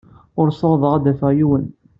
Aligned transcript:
Ur 0.39 0.47
ssawḍeɣ 0.51 0.91
ad 0.95 1.01
d-afeɣ 1.03 1.31
yiwen. 1.37 1.65